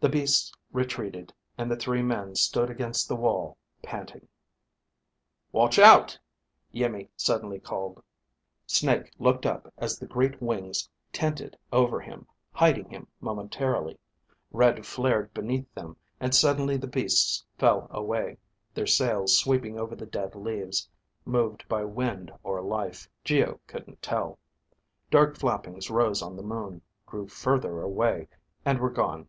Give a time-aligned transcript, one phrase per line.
[0.00, 4.28] The beasts retreated and the three men stood against the wall, panting.
[5.50, 6.16] "Watch out!"
[6.72, 8.00] Iimmi suddenly called.
[8.64, 13.98] Snake looked up as the great wings tented over him, hiding him momentarily.
[14.52, 18.38] Red flared beneath them, and suddenly the beasts fell away,
[18.74, 20.88] their sails sweeping over the dead leaves,
[21.24, 24.38] moved by wind or life, Geo couldn't tell.
[25.10, 28.28] Dark flappings rose on the moon, grew further away,
[28.64, 29.28] and were gone.